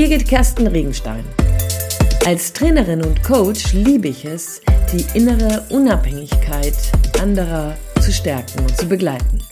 Birgit 0.00 0.26
Kersten 0.26 0.66
Regenstein. 0.66 1.22
Als 2.24 2.54
Trainerin 2.54 3.04
und 3.04 3.22
Coach 3.22 3.74
liebe 3.74 4.08
ich 4.08 4.24
es, 4.24 4.62
die 4.90 5.04
innere 5.12 5.66
Unabhängigkeit 5.68 6.74
anderer 7.20 7.76
zu 8.00 8.10
stärken 8.10 8.60
und 8.60 8.74
zu 8.74 8.88
begleiten. 8.88 9.44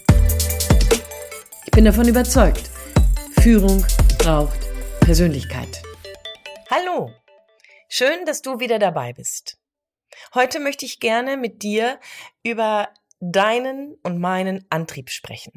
Ich 1.67 1.71
bin 1.73 1.85
davon 1.85 2.09
überzeugt, 2.09 2.71
Führung 3.43 3.85
braucht 4.17 4.59
Persönlichkeit. 5.01 5.83
Hallo, 6.71 7.11
schön, 7.91 8.25
dass 8.25 8.41
du 8.41 8.59
wieder 8.59 8.79
dabei 8.79 9.13
bist. 9.13 9.59
Heute 10.35 10.61
möchte 10.61 10.87
ich 10.87 10.99
gerne 10.99 11.37
mit 11.37 11.63
dir 11.63 12.01
über 12.43 12.89
deinen 13.21 13.99
und 14.03 14.19
meinen 14.19 14.65
Antrieb 14.71 15.11
sprechen. 15.11 15.53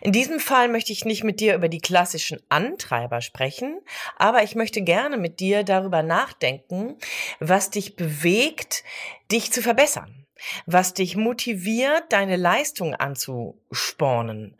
In 0.00 0.12
diesem 0.12 0.40
Fall 0.40 0.68
möchte 0.68 0.92
ich 0.92 1.04
nicht 1.04 1.24
mit 1.24 1.40
dir 1.40 1.54
über 1.54 1.68
die 1.68 1.80
klassischen 1.80 2.40
Antreiber 2.48 3.20
sprechen, 3.20 3.80
aber 4.16 4.42
ich 4.42 4.54
möchte 4.54 4.82
gerne 4.82 5.16
mit 5.16 5.40
dir 5.40 5.64
darüber 5.64 6.02
nachdenken, 6.02 6.96
was 7.38 7.70
dich 7.70 7.96
bewegt, 7.96 8.84
dich 9.30 9.52
zu 9.52 9.62
verbessern, 9.62 10.26
was 10.66 10.94
dich 10.94 11.16
motiviert, 11.16 12.04
deine 12.10 12.36
Leistung 12.36 12.94
anzuspornen. 12.94 14.56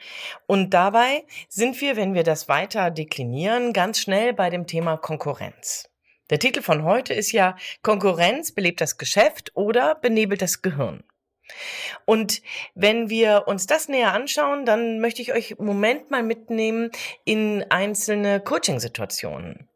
Und 0.46 0.74
dabei 0.74 1.24
sind 1.48 1.80
wir, 1.80 1.96
wenn 1.96 2.14
wir 2.14 2.22
das 2.22 2.48
weiter 2.48 2.90
deklinieren, 2.90 3.72
ganz 3.72 4.00
schnell 4.00 4.32
bei 4.32 4.50
dem 4.50 4.66
Thema 4.66 4.96
Konkurrenz. 4.96 5.88
Der 6.30 6.38
Titel 6.38 6.62
von 6.62 6.84
heute 6.84 7.12
ist 7.12 7.32
ja 7.32 7.56
Konkurrenz 7.82 8.52
belebt 8.52 8.80
das 8.80 8.98
Geschäft 8.98 9.50
oder 9.54 9.96
benebelt 9.96 10.42
das 10.42 10.62
Gehirn. 10.62 11.02
Und 12.04 12.42
wenn 12.74 13.10
wir 13.10 13.44
uns 13.46 13.66
das 13.66 13.88
näher 13.88 14.12
anschauen, 14.12 14.64
dann 14.64 15.00
möchte 15.00 15.22
ich 15.22 15.32
euch 15.32 15.52
im 15.52 15.66
Moment 15.66 16.10
mal 16.10 16.22
mitnehmen 16.22 16.90
in 17.24 17.64
einzelne 17.68 18.40
Coaching-Situationen. 18.40 19.68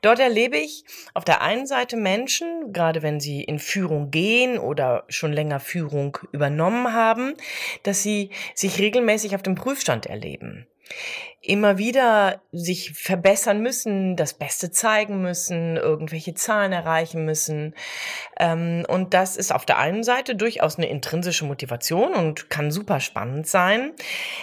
Dort 0.00 0.20
erlebe 0.20 0.56
ich 0.56 0.84
auf 1.12 1.24
der 1.24 1.42
einen 1.42 1.66
Seite 1.66 1.96
Menschen, 1.96 2.72
gerade 2.72 3.02
wenn 3.02 3.18
sie 3.20 3.42
in 3.42 3.58
Führung 3.58 4.10
gehen 4.10 4.58
oder 4.58 5.04
schon 5.08 5.32
länger 5.32 5.60
Führung 5.60 6.18
übernommen 6.30 6.92
haben, 6.92 7.34
dass 7.82 8.02
sie 8.02 8.30
sich 8.54 8.78
regelmäßig 8.78 9.34
auf 9.34 9.42
dem 9.42 9.56
Prüfstand 9.56 10.06
erleben 10.06 10.66
immer 11.44 11.76
wieder 11.76 12.40
sich 12.52 12.92
verbessern 12.92 13.60
müssen, 13.62 14.14
das 14.14 14.34
Beste 14.34 14.70
zeigen 14.70 15.22
müssen, 15.22 15.76
irgendwelche 15.76 16.34
Zahlen 16.34 16.72
erreichen 16.72 17.24
müssen. 17.24 17.74
Ähm, 18.38 18.84
und 18.86 19.12
das 19.12 19.36
ist 19.36 19.52
auf 19.52 19.66
der 19.66 19.78
einen 19.78 20.04
Seite 20.04 20.36
durchaus 20.36 20.76
eine 20.76 20.88
intrinsische 20.88 21.44
Motivation 21.44 22.14
und 22.14 22.48
kann 22.48 22.70
super 22.70 23.00
spannend 23.00 23.48
sein. 23.48 23.92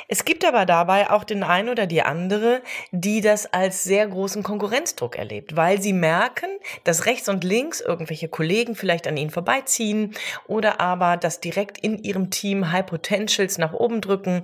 Es 0.09 0.25
gibt 0.25 0.43
aber 0.43 0.65
dabei 0.65 1.09
auch 1.09 1.23
den 1.23 1.43
einen 1.43 1.69
oder 1.69 1.87
die 1.87 2.01
andere, 2.01 2.61
die 2.91 3.21
das 3.21 3.45
als 3.45 3.85
sehr 3.85 4.05
großen 4.05 4.43
Konkurrenzdruck 4.43 5.17
erlebt, 5.17 5.55
weil 5.55 5.81
sie 5.81 5.93
merken, 5.93 6.49
dass 6.83 7.05
rechts 7.05 7.29
und 7.29 7.45
links 7.45 7.79
irgendwelche 7.79 8.27
Kollegen 8.27 8.75
vielleicht 8.75 9.07
an 9.07 9.15
ihnen 9.15 9.29
vorbeiziehen 9.29 10.15
oder 10.47 10.81
aber 10.81 11.15
dass 11.15 11.39
direkt 11.39 11.77
in 11.77 12.03
ihrem 12.03 12.29
Team 12.29 12.73
High 12.73 12.85
Potentials 12.85 13.57
nach 13.57 13.71
oben 13.71 14.01
drücken 14.01 14.43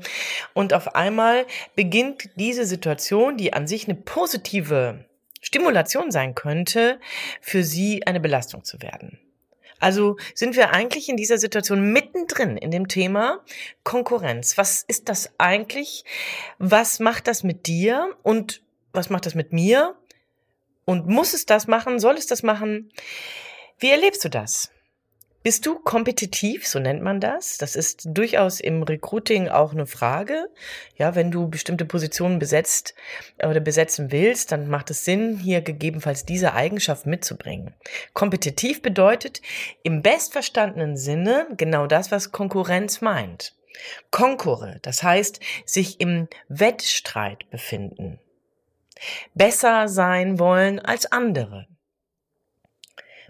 und 0.54 0.74
auf 0.74 0.96
einmal 0.96 1.46
beginnt 1.76 2.30
die 2.36 2.46
diese 2.56 2.66
Situation, 2.66 3.36
die 3.36 3.52
an 3.52 3.68
sich 3.68 3.86
eine 3.86 3.96
positive 3.96 5.04
Stimulation 5.42 6.10
sein 6.10 6.36
könnte, 6.36 7.02
für 7.42 7.66
sie 7.66 8.08
eine 8.08 8.22
Belastung 8.22 8.64
zu 8.64 8.82
werden. 8.82 9.20
Also 9.82 10.16
sind 10.34 10.56
wir 10.56 10.72
eigentlich 10.72 11.10
in 11.10 11.18
dieser 11.18 11.38
Situation 11.38 11.92
mittendrin 11.92 12.56
in 12.56 12.72
dem 12.72 12.88
Thema 12.88 13.44
Konkurrenz. 13.84 14.58
Was 14.58 14.86
ist 14.88 15.10
das 15.10 15.34
eigentlich? 15.38 16.06
Was 16.60 17.02
macht 17.02 17.28
das 17.28 17.44
mit 17.44 17.68
dir? 17.68 18.16
Und 18.24 18.62
was 18.94 19.10
macht 19.10 19.26
das 19.26 19.36
mit 19.36 19.52
mir? 19.52 19.98
Und 20.86 21.08
muss 21.08 21.34
es 21.34 21.46
das 21.46 21.68
machen? 21.68 22.00
Soll 22.00 22.16
es 22.16 22.26
das 22.26 22.42
machen? 22.42 22.90
Wie 23.78 23.92
erlebst 23.92 24.24
du 24.24 24.30
das? 24.30 24.72
Bist 25.46 25.68
du 25.68 25.78
kompetitiv, 25.78 26.66
so 26.66 26.80
nennt 26.80 27.04
man 27.04 27.20
das? 27.20 27.60
Das 27.60 27.76
ist 27.76 28.02
durchaus 28.08 28.60
im 28.60 28.82
Recruiting 28.82 29.48
auch 29.48 29.74
eine 29.74 29.86
Frage. 29.86 30.50
Ja, 30.98 31.14
wenn 31.14 31.30
du 31.30 31.48
bestimmte 31.48 31.86
Positionen 31.86 32.40
besetzt 32.40 32.96
oder 33.38 33.60
besetzen 33.60 34.12
willst, 34.12 34.52
dann 34.52 34.68
macht 34.68 34.90
es 34.90 35.06
Sinn, 35.06 35.38
hier 35.38 35.62
gegebenenfalls 35.62 36.26
diese 36.26 36.54
Eigenschaft 36.54 37.06
mitzubringen. 37.06 37.76
Kompetitiv 38.14 38.82
bedeutet 38.82 39.44
im 39.84 40.02
bestverstandenen 40.02 40.98
Sinne 40.98 41.46
genau 41.56 41.86
das, 41.86 42.10
was 42.10 42.32
Konkurrenz 42.32 43.02
meint. 43.02 43.54
Konkurre, 44.10 44.80
das 44.82 45.04
heißt, 45.04 45.42
sich 45.64 46.02
im 46.02 46.28
Wettstreit 46.48 47.48
befinden. 47.52 48.20
Besser 49.36 49.90
sein 49.90 50.40
wollen 50.40 50.80
als 50.80 51.06
andere. 51.12 51.68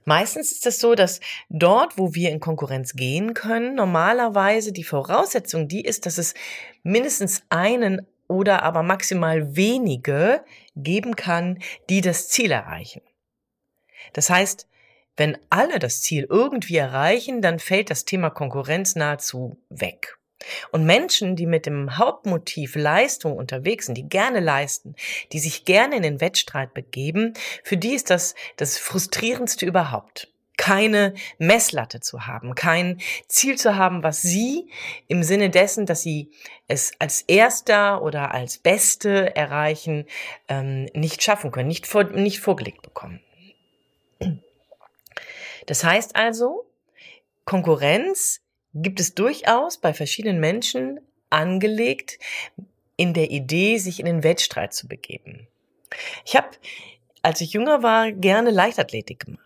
Meistens 0.05 0.51
ist 0.51 0.65
es 0.67 0.79
so, 0.79 0.93
dass 0.93 1.19
dort, 1.49 1.97
wo 1.97 2.13
wir 2.13 2.29
in 2.29 2.39
Konkurrenz 2.39 2.93
gehen 2.93 3.33
können, 3.33 3.73
normalerweise 3.75 4.71
die 4.71 4.83
Voraussetzung 4.83 5.67
die 5.67 5.83
ist, 5.83 6.05
dass 6.05 6.19
es 6.19 6.35
mindestens 6.83 7.43
einen 7.49 8.05
oder 8.27 8.63
aber 8.63 8.83
maximal 8.83 9.55
wenige 9.55 10.43
geben 10.75 11.15
kann, 11.15 11.59
die 11.89 12.01
das 12.01 12.29
Ziel 12.29 12.51
erreichen. 12.51 13.01
Das 14.13 14.29
heißt, 14.29 14.67
wenn 15.17 15.37
alle 15.49 15.79
das 15.79 16.01
Ziel 16.01 16.27
irgendwie 16.29 16.77
erreichen, 16.77 17.41
dann 17.41 17.59
fällt 17.59 17.89
das 17.89 18.05
Thema 18.05 18.29
Konkurrenz 18.29 18.95
nahezu 18.95 19.57
weg. 19.69 20.17
Und 20.71 20.85
Menschen, 20.85 21.35
die 21.35 21.45
mit 21.45 21.65
dem 21.65 21.97
Hauptmotiv 21.97 22.75
Leistung 22.75 23.37
unterwegs 23.37 23.87
sind, 23.87 23.95
die 23.95 24.07
gerne 24.07 24.39
leisten, 24.39 24.95
die 25.31 25.39
sich 25.39 25.65
gerne 25.65 25.95
in 25.95 26.03
den 26.03 26.21
Wettstreit 26.21 26.73
begeben, 26.73 27.33
für 27.63 27.77
die 27.77 27.93
ist 27.93 28.09
das 28.09 28.35
das 28.57 28.77
frustrierendste 28.77 29.65
überhaupt. 29.65 30.31
Keine 30.57 31.13
Messlatte 31.37 31.99
zu 31.99 32.27
haben, 32.27 32.55
kein 32.55 33.01
Ziel 33.27 33.57
zu 33.57 33.75
haben, 33.75 34.03
was 34.03 34.21
sie 34.21 34.69
im 35.07 35.21
Sinne 35.21 35.49
dessen, 35.49 35.85
dass 35.85 36.01
sie 36.01 36.31
es 36.69 36.93
als 36.97 37.23
Erster 37.23 38.01
oder 38.01 38.33
als 38.33 38.57
Beste 38.57 39.35
erreichen, 39.35 40.05
ähm, 40.47 40.85
nicht 40.93 41.21
schaffen 41.21 41.51
können, 41.51 41.67
nicht, 41.67 41.85
vor, 41.85 42.05
nicht 42.05 42.39
vorgelegt 42.39 42.83
bekommen. 42.83 43.19
Das 45.65 45.83
heißt 45.83 46.15
also, 46.15 46.65
Konkurrenz 47.43 48.41
gibt 48.75 48.99
es 48.99 49.15
durchaus 49.15 49.77
bei 49.77 49.93
verschiedenen 49.93 50.39
Menschen 50.39 50.99
angelegt 51.29 52.19
in 52.97 53.13
der 53.13 53.31
Idee, 53.31 53.77
sich 53.77 53.99
in 53.99 54.05
den 54.05 54.23
Wettstreit 54.23 54.73
zu 54.73 54.87
begeben. 54.87 55.47
Ich 56.25 56.35
habe, 56.35 56.49
als 57.21 57.41
ich 57.41 57.53
jünger 57.53 57.83
war, 57.83 58.11
gerne 58.11 58.51
Leichtathletik 58.51 59.25
gemacht. 59.25 59.41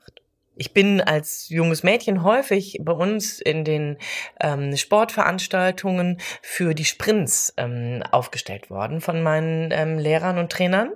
Ich 0.56 0.73
bin 0.73 1.00
als 1.00 1.47
junges 1.47 1.84
Mädchen 1.84 2.23
häufig 2.23 2.79
bei 2.81 2.91
uns 2.91 3.40
in 3.40 3.63
den 3.63 3.97
ähm, 4.41 4.75
Sportveranstaltungen 4.75 6.19
für 6.41 6.73
die 6.73 6.84
Sprints 6.84 7.53
ähm, 7.56 8.03
aufgestellt 8.11 8.69
worden 8.69 9.00
von 9.00 9.23
meinen 9.23 9.72
ähm, 9.72 9.97
Lehrern 9.97 10.38
und 10.38 10.51
Trainern. 10.51 10.91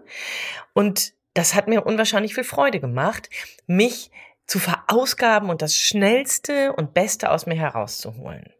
Und 0.73 1.13
das 1.33 1.55
hat 1.55 1.69
mir 1.69 1.85
unwahrscheinlich 1.85 2.35
viel 2.35 2.43
Freude 2.43 2.81
gemacht, 2.81 3.29
mich 3.65 4.11
zu 4.45 4.59
verausgaben 4.59 5.49
und 5.49 5.61
das 5.61 5.75
Schnellste 5.75 6.73
und 6.73 6.93
Beste 6.93 7.31
aus 7.31 7.45
mir 7.45 7.55
herauszuholen. 7.55 8.51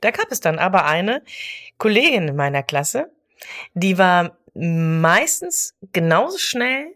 Da 0.00 0.10
gab 0.10 0.30
es 0.30 0.40
dann 0.40 0.58
aber 0.58 0.84
eine 0.84 1.22
Kollegin 1.78 2.28
in 2.28 2.36
meiner 2.36 2.62
Klasse, 2.62 3.10
die 3.74 3.98
war 3.98 4.38
meistens 4.54 5.74
genauso 5.92 6.38
schnell 6.38 6.94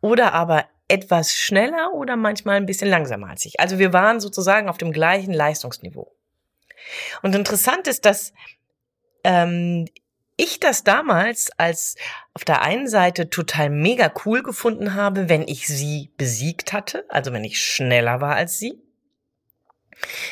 oder 0.00 0.32
aber 0.32 0.66
etwas 0.88 1.32
schneller 1.34 1.92
oder 1.94 2.16
manchmal 2.16 2.56
ein 2.56 2.66
bisschen 2.66 2.88
langsamer 2.88 3.30
als 3.30 3.44
ich. 3.44 3.58
Also 3.60 3.78
wir 3.78 3.92
waren 3.92 4.20
sozusagen 4.20 4.68
auf 4.68 4.78
dem 4.78 4.92
gleichen 4.92 5.32
Leistungsniveau. 5.32 6.12
Und 7.22 7.34
interessant 7.34 7.88
ist, 7.88 8.04
dass 8.04 8.32
ähm, 9.24 9.86
ich 10.36 10.60
das 10.60 10.84
damals 10.84 11.50
als 11.56 11.96
auf 12.34 12.44
der 12.44 12.62
einen 12.62 12.88
Seite 12.88 13.30
total 13.30 13.70
mega 13.70 14.12
cool 14.24 14.42
gefunden 14.42 14.94
habe, 14.94 15.28
wenn 15.28 15.42
ich 15.48 15.66
sie 15.66 16.10
besiegt 16.16 16.72
hatte, 16.72 17.04
also 17.08 17.32
wenn 17.32 17.44
ich 17.44 17.60
schneller 17.60 18.20
war 18.20 18.36
als 18.36 18.58
sie. 18.58 18.80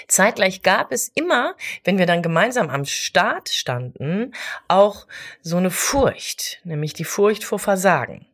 Zeitgleich 0.08 0.62
gab 0.62 0.92
es 0.92 1.08
immer, 1.14 1.56
wenn 1.84 1.98
wir 1.98 2.06
dann 2.06 2.22
gemeinsam 2.22 2.68
am 2.68 2.84
Start 2.84 3.48
standen, 3.48 4.34
auch 4.68 5.06
so 5.40 5.56
eine 5.56 5.70
Furcht, 5.70 6.60
nämlich 6.64 6.92
die 6.92 7.04
Furcht 7.04 7.44
vor 7.44 7.58
Versagen. 7.58 8.26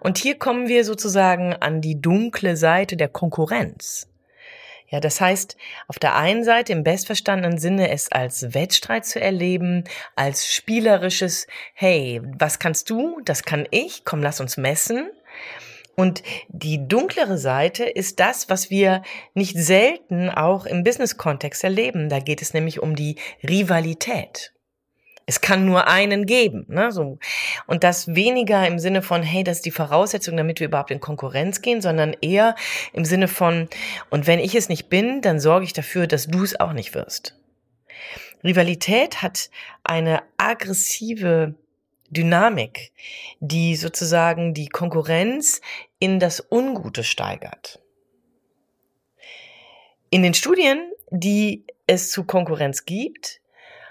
Und 0.00 0.18
hier 0.18 0.38
kommen 0.38 0.68
wir 0.68 0.84
sozusagen 0.84 1.52
an 1.54 1.80
die 1.80 2.00
dunkle 2.00 2.56
Seite 2.56 2.96
der 2.96 3.08
Konkurrenz. 3.08 4.08
Ja, 4.90 5.00
das 5.00 5.20
heißt, 5.20 5.56
auf 5.86 5.98
der 5.98 6.16
einen 6.16 6.44
Seite 6.44 6.72
im 6.72 6.82
bestverstandenen 6.82 7.58
Sinne 7.58 7.90
es 7.90 8.10
als 8.10 8.54
Wettstreit 8.54 9.04
zu 9.04 9.20
erleben, 9.20 9.84
als 10.16 10.52
spielerisches, 10.52 11.46
hey, 11.74 12.22
was 12.38 12.58
kannst 12.58 12.88
du? 12.88 13.20
Das 13.24 13.42
kann 13.42 13.66
ich. 13.70 14.04
Komm, 14.04 14.22
lass 14.22 14.40
uns 14.40 14.56
messen. 14.56 15.10
Und 15.94 16.22
die 16.48 16.86
dunklere 16.86 17.38
Seite 17.38 17.84
ist 17.84 18.20
das, 18.20 18.48
was 18.48 18.70
wir 18.70 19.02
nicht 19.34 19.58
selten 19.58 20.30
auch 20.30 20.64
im 20.64 20.84
Business-Kontext 20.84 21.64
erleben. 21.64 22.08
Da 22.08 22.20
geht 22.20 22.40
es 22.40 22.54
nämlich 22.54 22.80
um 22.80 22.94
die 22.94 23.16
Rivalität. 23.42 24.52
Es 25.28 25.42
kann 25.42 25.66
nur 25.66 25.88
einen 25.88 26.24
geben. 26.24 26.64
Ne? 26.68 26.90
So. 26.90 27.18
Und 27.66 27.84
das 27.84 28.14
weniger 28.14 28.66
im 28.66 28.78
Sinne 28.78 29.02
von, 29.02 29.22
hey, 29.22 29.44
das 29.44 29.58
ist 29.58 29.66
die 29.66 29.70
Voraussetzung, 29.70 30.38
damit 30.38 30.58
wir 30.58 30.68
überhaupt 30.68 30.90
in 30.90 31.00
Konkurrenz 31.00 31.60
gehen, 31.60 31.82
sondern 31.82 32.16
eher 32.22 32.54
im 32.94 33.04
Sinne 33.04 33.28
von, 33.28 33.68
und 34.08 34.26
wenn 34.26 34.38
ich 34.38 34.54
es 34.54 34.70
nicht 34.70 34.88
bin, 34.88 35.20
dann 35.20 35.38
sorge 35.38 35.66
ich 35.66 35.74
dafür, 35.74 36.06
dass 36.06 36.28
du 36.28 36.42
es 36.42 36.58
auch 36.58 36.72
nicht 36.72 36.94
wirst. 36.94 37.38
Rivalität 38.42 39.20
hat 39.20 39.50
eine 39.84 40.22
aggressive 40.38 41.54
Dynamik, 42.08 42.92
die 43.40 43.76
sozusagen 43.76 44.54
die 44.54 44.68
Konkurrenz 44.70 45.60
in 45.98 46.20
das 46.20 46.42
Ungute 46.50 47.04
steigert. 47.04 47.82
In 50.08 50.22
den 50.22 50.32
Studien, 50.32 50.90
die 51.10 51.66
es 51.86 52.10
zu 52.10 52.24
Konkurrenz 52.24 52.86
gibt, 52.86 53.42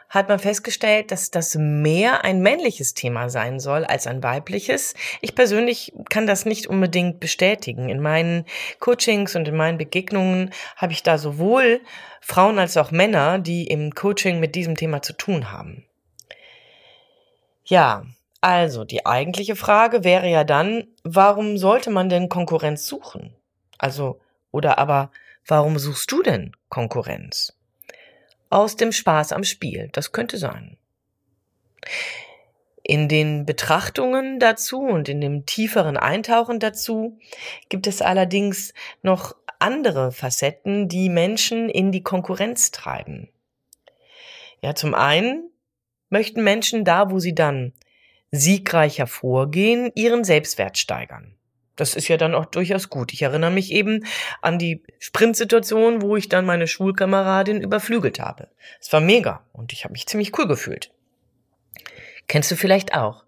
hat 0.09 0.29
man 0.29 0.39
festgestellt, 0.39 1.11
dass 1.11 1.31
das 1.31 1.55
mehr 1.55 2.23
ein 2.23 2.41
männliches 2.41 2.93
Thema 2.93 3.29
sein 3.29 3.59
soll 3.59 3.83
als 3.85 4.07
ein 4.07 4.23
weibliches. 4.23 4.93
Ich 5.21 5.35
persönlich 5.35 5.93
kann 6.09 6.27
das 6.27 6.45
nicht 6.45 6.67
unbedingt 6.67 7.19
bestätigen. 7.19 7.89
In 7.89 8.01
meinen 8.01 8.45
Coachings 8.79 9.35
und 9.35 9.47
in 9.47 9.55
meinen 9.55 9.77
Begegnungen 9.77 10.51
habe 10.75 10.93
ich 10.93 11.03
da 11.03 11.17
sowohl 11.17 11.81
Frauen 12.21 12.59
als 12.59 12.77
auch 12.77 12.91
Männer, 12.91 13.39
die 13.39 13.67
im 13.67 13.93
Coaching 13.93 14.39
mit 14.39 14.55
diesem 14.55 14.75
Thema 14.75 15.01
zu 15.01 15.13
tun 15.13 15.51
haben. 15.51 15.85
Ja, 17.65 18.05
also 18.39 18.85
die 18.85 19.05
eigentliche 19.05 19.55
Frage 19.55 20.03
wäre 20.03 20.29
ja 20.29 20.43
dann, 20.43 20.87
warum 21.03 21.57
sollte 21.57 21.89
man 21.89 22.07
denn 22.07 22.29
Konkurrenz 22.29 22.87
suchen? 22.87 23.35
Also, 23.77 24.21
oder 24.51 24.77
aber, 24.77 25.11
warum 25.45 25.77
suchst 25.77 26.11
du 26.11 26.23
denn 26.23 26.55
Konkurrenz? 26.69 27.56
Aus 28.49 28.75
dem 28.75 28.91
Spaß 28.91 29.31
am 29.31 29.43
Spiel. 29.43 29.89
Das 29.91 30.11
könnte 30.11 30.37
sein. 30.37 30.77
In 32.83 33.09
den 33.09 33.45
Betrachtungen 33.45 34.39
dazu 34.39 34.79
und 34.79 35.09
in 35.09 35.19
dem 35.19 35.45
tieferen 35.45 35.97
Eintauchen 35.97 36.59
dazu 36.59 37.19
gibt 37.69 37.85
es 37.85 38.01
allerdings 38.01 38.73
noch 39.01 39.35
andere 39.59 40.11
Facetten, 40.11 40.87
die 40.87 41.09
Menschen 41.09 41.69
in 41.69 41.91
die 41.91 42.03
Konkurrenz 42.03 42.71
treiben. 42.71 43.29
Ja, 44.61 44.73
zum 44.73 44.93
einen 44.93 45.49
möchten 46.09 46.43
Menschen 46.43 46.85
da, 46.85 47.11
wo 47.11 47.19
sie 47.19 47.35
dann 47.35 47.73
siegreicher 48.31 49.07
vorgehen, 49.07 49.91
ihren 49.95 50.23
Selbstwert 50.23 50.77
steigern. 50.77 51.36
Das 51.77 51.95
ist 51.95 52.09
ja 52.09 52.17
dann 52.17 52.35
auch 52.35 52.45
durchaus 52.45 52.89
gut. 52.89 53.13
Ich 53.13 53.21
erinnere 53.21 53.51
mich 53.51 53.71
eben 53.71 54.05
an 54.41 54.59
die 54.59 54.83
Sprintsituation, 54.99 56.01
wo 56.01 56.17
ich 56.17 56.27
dann 56.27 56.45
meine 56.45 56.67
Schulkameradin 56.67 57.61
überflügelt 57.61 58.19
habe. 58.19 58.49
Es 58.81 58.91
war 58.91 58.99
mega 58.99 59.45
und 59.53 59.71
ich 59.71 59.85
habe 59.85 59.93
mich 59.93 60.07
ziemlich 60.07 60.37
cool 60.37 60.47
gefühlt. 60.47 60.91
Kennst 62.27 62.51
du 62.51 62.55
vielleicht 62.55 62.93
auch. 62.93 63.23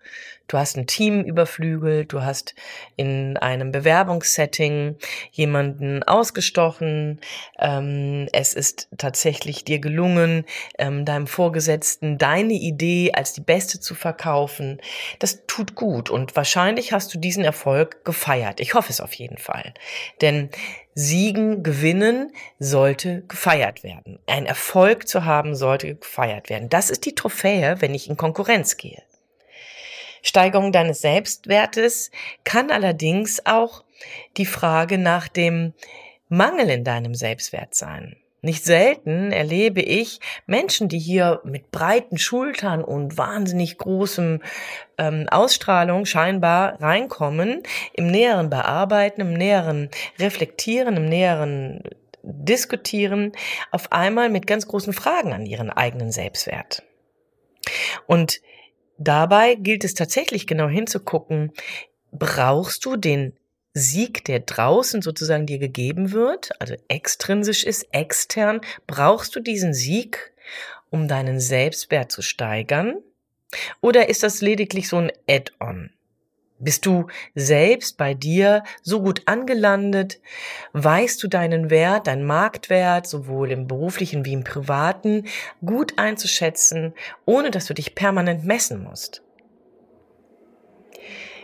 Du 0.49 0.57
hast 0.57 0.77
ein 0.77 0.87
Team 0.87 1.21
überflügelt, 1.23 2.11
du 2.11 2.23
hast 2.23 2.55
in 2.95 3.37
einem 3.37 3.71
Bewerbungssetting 3.71 4.97
jemanden 5.31 6.01
ausgestochen, 6.01 7.21
ähm, 7.59 8.27
es 8.33 8.55
ist 8.55 8.89
tatsächlich 8.97 9.63
dir 9.63 9.77
gelungen, 9.77 10.45
ähm, 10.79 11.05
deinem 11.05 11.27
Vorgesetzten 11.27 12.17
deine 12.17 12.53
Idee 12.53 13.11
als 13.13 13.33
die 13.33 13.41
beste 13.41 13.79
zu 13.79 13.93
verkaufen. 13.93 14.81
Das 15.19 15.45
tut 15.45 15.75
gut 15.75 16.09
und 16.09 16.35
wahrscheinlich 16.35 16.93
hast 16.93 17.13
du 17.13 17.19
diesen 17.19 17.45
Erfolg 17.45 18.03
gefeiert. 18.03 18.59
Ich 18.59 18.73
hoffe 18.73 18.91
es 18.91 19.01
auf 19.01 19.13
jeden 19.13 19.37
Fall. 19.37 19.75
Denn 20.19 20.49
Siegen, 20.95 21.61
Gewinnen 21.61 22.33
sollte 22.57 23.21
gefeiert 23.27 23.83
werden. 23.83 24.17
Ein 24.25 24.47
Erfolg 24.47 25.07
zu 25.07 25.25
haben 25.25 25.55
sollte 25.55 25.95
gefeiert 25.95 26.49
werden. 26.49 26.69
Das 26.69 26.89
ist 26.89 27.05
die 27.05 27.13
Trophäe, 27.13 27.77
wenn 27.81 27.93
ich 27.93 28.09
in 28.09 28.17
Konkurrenz 28.17 28.75
gehe. 28.75 29.03
Steigerung 30.21 30.71
deines 30.71 31.01
Selbstwertes 31.01 32.11
kann 32.43 32.71
allerdings 32.71 33.45
auch 33.45 33.83
die 34.37 34.45
Frage 34.45 34.97
nach 34.97 35.27
dem 35.27 35.73
Mangel 36.29 36.69
in 36.69 36.83
deinem 36.83 37.15
Selbstwert 37.15 37.75
sein. 37.75 38.15
Nicht 38.41 38.63
selten 38.63 39.33
erlebe 39.33 39.81
ich 39.81 40.21
Menschen, 40.45 40.87
die 40.87 40.99
hier 40.99 41.41
mit 41.43 41.71
breiten 41.71 42.17
Schultern 42.17 42.83
und 42.83 43.17
wahnsinnig 43.17 43.77
großem 43.77 44.41
ähm, 44.97 45.27
Ausstrahlung 45.29 46.05
scheinbar 46.05 46.81
reinkommen, 46.81 47.63
im 47.93 48.07
näheren 48.07 48.49
Bearbeiten, 48.49 49.19
im 49.19 49.33
näheren 49.33 49.89
Reflektieren, 50.19 50.95
im 50.95 51.05
näheren 51.05 51.83
Diskutieren, 52.23 53.33
auf 53.71 53.91
einmal 53.91 54.29
mit 54.29 54.47
ganz 54.47 54.67
großen 54.67 54.93
Fragen 54.93 55.33
an 55.33 55.45
ihren 55.45 55.69
eigenen 55.69 56.11
Selbstwert. 56.11 56.83
Und 58.07 58.39
Dabei 58.99 59.55
gilt 59.55 59.85
es 59.85 59.93
tatsächlich 59.93 60.45
genau 60.45 60.67
hinzugucken, 60.67 61.53
brauchst 62.11 62.85
du 62.85 62.97
den 62.97 63.33
Sieg, 63.73 64.25
der 64.25 64.41
draußen 64.41 65.01
sozusagen 65.01 65.45
dir 65.45 65.57
gegeben 65.57 66.11
wird, 66.11 66.51
also 66.59 66.75
extrinsisch 66.89 67.63
ist, 67.63 67.87
extern, 67.93 68.59
brauchst 68.87 69.35
du 69.35 69.39
diesen 69.39 69.73
Sieg, 69.73 70.33
um 70.89 71.07
deinen 71.07 71.39
Selbstwert 71.39 72.11
zu 72.11 72.21
steigern? 72.21 72.97
Oder 73.79 74.09
ist 74.09 74.21
das 74.23 74.41
lediglich 74.41 74.89
so 74.89 74.97
ein 74.97 75.11
Add-on? 75.29 75.91
Bist 76.59 76.85
du 76.85 77.07
selbst 77.35 77.97
bei 77.97 78.13
dir 78.13 78.63
so 78.81 79.01
gut 79.01 79.21
angelandet? 79.25 80.19
Weißt 80.73 81.23
du 81.23 81.29
deinen 81.29 81.69
Wert, 81.69 82.07
deinen 82.07 82.25
Marktwert, 82.25 83.07
sowohl 83.07 83.51
im 83.51 83.65
beruflichen 83.65 84.25
wie 84.25 84.33
im 84.33 84.43
privaten, 84.43 85.25
gut 85.65 85.97
einzuschätzen, 85.97 86.93
ohne 87.25 87.49
dass 87.49 87.65
du 87.65 87.73
dich 87.73 87.95
permanent 87.95 88.43
messen 88.43 88.83
musst? 88.83 89.23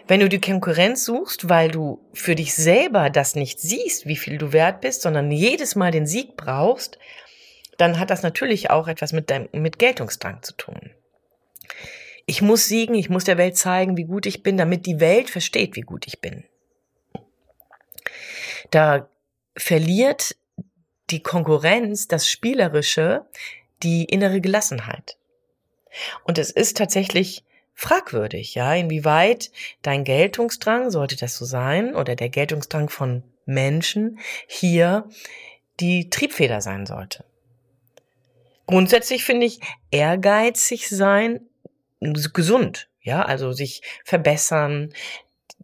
Wenn 0.08 0.20
du 0.20 0.30
die 0.30 0.42
Konkurrenz 0.42 1.06
suchst, 1.06 1.50
weil 1.50 1.72
du 1.72 2.00
für 2.14 2.36
dich 2.36 2.54
selber 2.54 3.10
das 3.10 3.36
nicht 3.36 3.60
siehst, 3.60 4.06
wie 4.06 4.18
viel 4.18 4.38
du 4.38 4.52
wert 4.52 4.82
bist, 4.82 5.02
sondern 5.02 5.32
jedes 5.32 5.76
Mal 5.76 5.92
den 5.92 6.06
Sieg 6.06 6.36
brauchst, 6.36 7.00
dann 7.78 8.00
hat 8.00 8.10
das 8.10 8.22
natürlich 8.22 8.70
auch 8.70 8.88
etwas 8.88 9.14
mit, 9.14 9.30
deinem, 9.30 9.48
mit 9.54 9.80
Geltungsdrang 9.80 10.44
zu 10.44 10.54
tun. 10.54 10.92
Ich 12.26 12.42
muss 12.42 12.66
siegen, 12.66 12.96
ich 12.96 13.10
muss 13.10 13.24
der 13.24 13.38
Welt 13.38 13.58
zeigen, 13.58 13.98
wie 13.98 14.06
gut 14.06 14.26
ich 14.26 14.42
bin, 14.42 14.58
damit 14.58 14.86
die 14.86 15.00
Welt 15.00 15.30
versteht, 15.30 15.76
wie 15.76 15.82
gut 15.82 16.08
ich 16.08 16.22
bin. 16.22 16.44
Da 18.72 19.10
verliert 19.56 20.36
die 21.12 21.22
Konkurrenz, 21.22 22.08
das 22.08 22.28
Spielerische, 22.28 23.26
die 23.84 24.06
innere 24.06 24.42
Gelassenheit. 24.42 25.18
Und 26.24 26.38
es 26.38 26.50
ist 26.50 26.78
tatsächlich 26.78 27.44
fragwürdig, 27.74 28.56
ja, 28.56 28.74
inwieweit 28.74 29.52
dein 29.82 30.04
Geltungsdrang, 30.04 30.90
sollte 30.90 31.18
das 31.18 31.38
so 31.38 31.46
sein, 31.46 31.94
oder 31.94 32.16
der 32.16 32.30
Geltungsdrang 32.30 32.90
von 32.90 33.24
Menschen 33.46 34.20
hier 34.48 35.08
die 35.80 36.10
Triebfeder 36.10 36.62
sein 36.62 36.86
sollte. 36.86 37.26
Grundsätzlich 38.66 39.26
finde 39.26 39.46
ich, 39.46 39.60
ehrgeizig 39.92 40.90
sein 40.90 41.42
gesund, 42.14 42.90
ja, 43.02 43.22
also 43.22 43.52
sich 43.52 43.82
verbessern, 44.04 44.94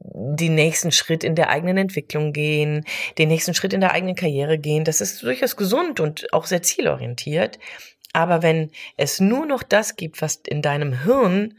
den 0.03 0.55
nächsten 0.55 0.91
Schritt 0.91 1.23
in 1.23 1.35
der 1.35 1.49
eigenen 1.49 1.77
Entwicklung 1.77 2.33
gehen, 2.33 2.85
den 3.17 3.27
nächsten 3.27 3.53
Schritt 3.53 3.73
in 3.73 3.81
der 3.81 3.91
eigenen 3.91 4.15
Karriere 4.15 4.57
gehen. 4.57 4.83
Das 4.83 4.99
ist 4.99 5.21
durchaus 5.21 5.55
gesund 5.55 5.99
und 5.99 6.33
auch 6.33 6.45
sehr 6.45 6.63
zielorientiert. 6.63 7.59
Aber 8.13 8.41
wenn 8.41 8.71
es 8.97 9.19
nur 9.19 9.45
noch 9.45 9.63
das 9.63 9.95
gibt, 9.95 10.21
was 10.21 10.37
in 10.47 10.61
deinem 10.61 11.03
Hirn 11.03 11.57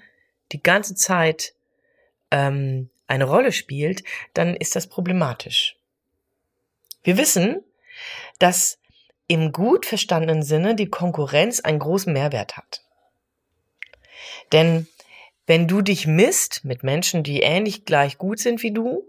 die 0.51 0.63
ganze 0.63 0.95
Zeit 0.95 1.55
ähm, 2.31 2.91
eine 3.07 3.25
Rolle 3.25 3.53
spielt, 3.53 4.03
dann 4.35 4.57
ist 4.57 4.77
das 4.77 4.87
problematisch. 4.87 5.77
Wir 7.05 7.17
wissen, 7.17 7.63
dass 8.39 8.79
im 9.29 9.53
gut 9.53 9.87
verstandenen 9.87 10.43
Sinne 10.43 10.75
die 10.75 10.91
Konkurrenz 10.91 11.61
einen 11.61 11.79
großen 11.79 12.13
Mehrwert 12.13 12.57
hat. 12.57 12.83
Denn 14.53 14.87
wenn 15.47 15.67
du 15.67 15.83
dich 15.83 16.07
misst 16.07 16.65
mit 16.65 16.83
Menschen, 16.85 17.23
die 17.23 17.41
ähnlich 17.41 17.85
gleich 17.85 18.19
gut 18.19 18.39
sind 18.39 18.63
wie 18.63 18.73
du, 18.73 19.05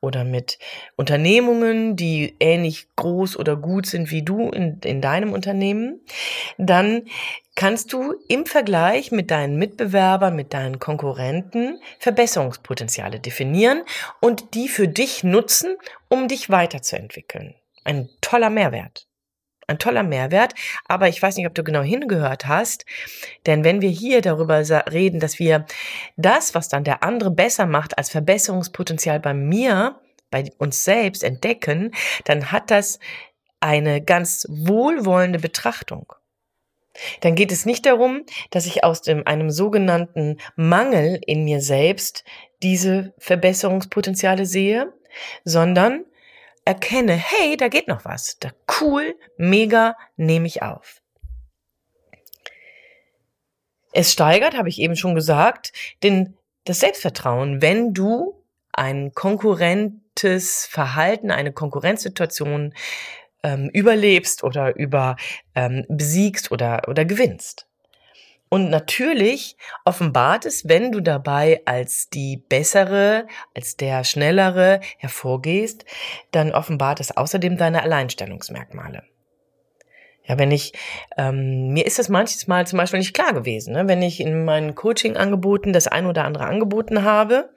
oder 0.00 0.24
mit 0.24 0.58
Unternehmungen, 0.96 1.96
die 1.96 2.36
ähnlich 2.40 2.86
groß 2.96 3.36
oder 3.36 3.56
gut 3.56 3.86
sind 3.86 4.10
wie 4.10 4.22
du 4.22 4.48
in, 4.50 4.78
in 4.84 5.00
deinem 5.00 5.32
Unternehmen, 5.32 6.00
dann 6.56 7.06
kannst 7.56 7.92
du 7.92 8.14
im 8.28 8.46
Vergleich 8.46 9.10
mit 9.10 9.30
deinen 9.32 9.56
Mitbewerbern, 9.56 10.36
mit 10.36 10.54
deinen 10.54 10.78
Konkurrenten 10.78 11.80
Verbesserungspotenziale 11.98 13.18
definieren 13.18 13.82
und 14.20 14.54
die 14.54 14.68
für 14.68 14.86
dich 14.86 15.24
nutzen, 15.24 15.76
um 16.08 16.28
dich 16.28 16.48
weiterzuentwickeln. 16.48 17.54
Ein 17.82 18.08
toller 18.20 18.50
Mehrwert 18.50 19.07
ein 19.68 19.78
toller 19.78 20.02
Mehrwert, 20.02 20.54
aber 20.86 21.08
ich 21.08 21.22
weiß 21.22 21.36
nicht, 21.36 21.46
ob 21.46 21.54
du 21.54 21.62
genau 21.62 21.82
hingehört 21.82 22.46
hast, 22.46 22.84
denn 23.46 23.64
wenn 23.64 23.80
wir 23.80 23.90
hier 23.90 24.22
darüber 24.22 24.62
reden, 24.90 25.20
dass 25.20 25.38
wir 25.38 25.66
das, 26.16 26.54
was 26.54 26.68
dann 26.68 26.84
der 26.84 27.02
andere 27.02 27.30
besser 27.30 27.66
macht, 27.66 27.98
als 27.98 28.10
Verbesserungspotenzial 28.10 29.20
bei 29.20 29.34
mir, 29.34 30.00
bei 30.30 30.50
uns 30.58 30.84
selbst 30.84 31.22
entdecken, 31.22 31.92
dann 32.24 32.50
hat 32.50 32.70
das 32.70 32.98
eine 33.60 34.02
ganz 34.02 34.46
wohlwollende 34.48 35.38
Betrachtung. 35.38 36.12
dann 37.20 37.36
geht 37.36 37.52
es 37.52 37.64
nicht 37.64 37.86
darum, 37.86 38.24
dass 38.50 38.66
ich 38.66 38.82
aus 38.82 39.02
dem, 39.02 39.24
einem 39.26 39.50
sogenannten 39.50 40.38
Mangel 40.56 41.20
in 41.26 41.44
mir 41.44 41.60
selbst 41.60 42.24
diese 42.62 43.14
Verbesserungspotenziale 43.18 44.46
sehe, 44.46 44.92
sondern 45.44 46.04
erkenne, 46.68 47.14
hey, 47.14 47.56
da 47.56 47.68
geht 47.68 47.88
noch 47.88 48.04
was. 48.04 48.38
Da 48.40 48.50
cool, 48.78 49.16
mega, 49.38 49.96
nehme 50.16 50.46
ich 50.46 50.60
auf. 50.60 51.00
Es 53.92 54.12
steigert, 54.12 54.54
habe 54.54 54.68
ich 54.68 54.78
eben 54.78 54.94
schon 54.94 55.14
gesagt, 55.14 55.72
den, 56.02 56.36
das 56.64 56.80
Selbstvertrauen, 56.80 57.62
wenn 57.62 57.94
du 57.94 58.44
ein 58.72 59.14
konkurrentes 59.14 60.66
Verhalten, 60.66 61.30
eine 61.30 61.52
Konkurrenzsituation 61.52 62.74
ähm, 63.42 63.70
überlebst 63.72 64.44
oder 64.44 64.76
über 64.76 65.16
ähm, 65.54 65.86
besiegst 65.88 66.52
oder, 66.52 66.82
oder 66.86 67.06
gewinnst. 67.06 67.67
Und 68.48 68.70
natürlich 68.70 69.56
offenbart 69.84 70.46
es, 70.46 70.68
wenn 70.68 70.92
du 70.92 71.00
dabei 71.00 71.60
als 71.64 72.08
die 72.08 72.36
bessere, 72.36 73.26
als 73.54 73.76
der 73.76 74.04
schnellere 74.04 74.80
hervorgehst, 74.96 75.84
dann 76.30 76.52
offenbart 76.52 77.00
es 77.00 77.16
außerdem 77.16 77.56
deine 77.56 77.82
Alleinstellungsmerkmale. 77.82 79.02
Ja, 80.28 80.38
wenn 80.38 80.50
ich, 80.50 80.74
ähm, 81.16 81.68
mir 81.72 81.86
ist 81.86 81.98
das 81.98 82.10
manches 82.10 82.46
Mal 82.46 82.66
zum 82.66 82.76
Beispiel 82.76 82.98
nicht 82.98 83.14
klar 83.14 83.32
gewesen, 83.32 83.72
ne? 83.72 83.88
wenn 83.88 84.02
ich 84.02 84.20
in 84.20 84.44
meinen 84.44 84.74
Coaching-Angeboten 84.74 85.72
das 85.72 85.88
ein 85.88 86.04
oder 86.04 86.24
andere 86.24 86.44
angeboten 86.44 87.02
habe, 87.02 87.48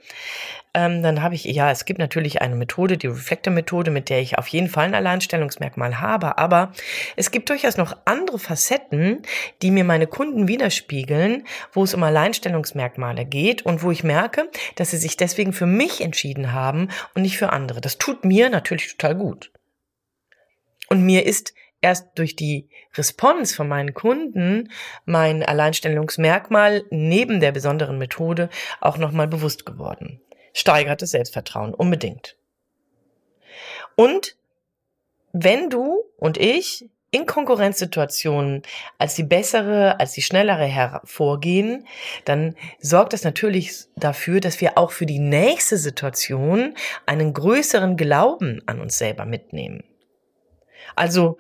ähm, 0.74 1.04
dann 1.04 1.22
habe 1.22 1.36
ich, 1.36 1.44
ja, 1.44 1.70
es 1.70 1.84
gibt 1.84 2.00
natürlich 2.00 2.42
eine 2.42 2.56
Methode, 2.56 2.98
die 2.98 3.08
Reflektor-Methode, 3.08 3.92
mit 3.92 4.10
der 4.10 4.22
ich 4.22 4.38
auf 4.38 4.48
jeden 4.48 4.70
Fall 4.70 4.86
ein 4.86 4.96
Alleinstellungsmerkmal 4.96 6.00
habe, 6.00 6.38
aber 6.38 6.72
es 7.18 7.32
gibt 7.32 7.50
durchaus 7.50 7.76
noch 7.76 7.98
andere 8.06 8.40
Facetten, 8.40 9.22
die 9.62 9.72
mir 9.72 9.84
meine 9.84 10.08
Kunden 10.08 10.48
widerspiegeln, 10.48 11.46
wo 11.74 11.84
es 11.84 11.94
um 11.94 12.04
Alleinstellungsmerkmale 12.04 13.26
geht 13.26 13.64
und 13.64 13.84
wo 13.84 13.92
ich 13.92 14.06
merke, 14.06 14.50
dass 14.76 14.92
sie 14.92 14.98
sich 14.98 15.18
deswegen 15.18 15.52
für 15.52 15.66
mich 15.66 16.00
entschieden 16.00 16.54
haben 16.54 16.88
und 17.16 17.24
nicht 17.24 17.38
für 17.38 17.52
andere. 17.52 17.82
Das 17.82 17.98
tut 17.98 18.24
mir 18.24 18.50
natürlich 18.50 18.96
total 18.96 19.16
gut. 19.16 19.52
Und 20.88 21.04
mir 21.04 21.26
ist 21.26 21.54
erst 21.82 22.08
durch 22.16 22.36
die 22.38 22.70
Response 22.96 23.54
von 23.56 23.68
meinen 23.68 23.94
Kunden 23.94 24.70
mein 25.04 25.44
Alleinstellungsmerkmal 25.44 26.84
neben 26.92 27.42
der 27.42 27.52
besonderen 27.52 27.98
Methode 27.98 28.50
auch 28.80 28.98
nochmal 28.98 29.28
bewusst 29.28 29.66
geworden 29.66 30.22
steigert 30.54 31.02
das 31.02 31.12
Selbstvertrauen 31.12 31.74
unbedingt. 31.74 32.38
Und 33.96 34.36
wenn 35.34 35.70
du 35.70 36.04
und 36.18 36.38
ich 36.38 36.90
in 37.12 37.26
Konkurrenzsituationen 37.26 38.64
als 38.98 39.16
die 39.16 39.24
bessere, 39.24 40.00
als 40.00 40.14
die 40.14 40.22
schnellere 40.22 40.66
hervorgehen, 40.66 41.86
dann 42.24 42.56
sorgt 42.80 43.12
das 43.12 43.24
natürlich 43.24 43.86
dafür, 43.98 44.40
dass 44.40 44.62
wir 44.62 44.78
auch 44.78 44.92
für 44.92 45.06
die 45.06 45.20
nächste 45.20 45.78
Situation 45.78 46.76
einen 47.06 47.34
größeren 47.34 47.98
Glauben 47.98 48.62
an 48.66 48.80
uns 48.80 48.98
selber 48.98 49.26
mitnehmen. 49.26 49.84
Also 50.96 51.38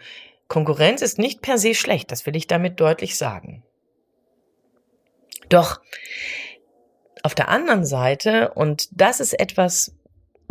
Konkurrenz 0.49 1.01
ist 1.01 1.17
nicht 1.17 1.41
per 1.41 1.57
se 1.57 1.73
schlecht, 1.73 2.11
das 2.11 2.25
will 2.25 2.35
ich 2.35 2.47
damit 2.47 2.81
deutlich 2.81 3.17
sagen. 3.17 3.63
Doch 5.47 5.79
auf 7.23 7.35
der 7.35 7.49
anderen 7.49 7.85
Seite, 7.85 8.51
und 8.53 8.89
das 8.91 9.19
ist 9.19 9.39
etwas, 9.39 9.93